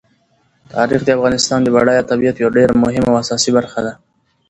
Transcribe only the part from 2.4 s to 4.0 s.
ډېره مهمه او اساسي برخه ده.